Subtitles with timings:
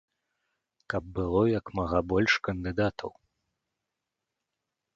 [0.93, 3.11] Каб было як мага больш кандыдатаў.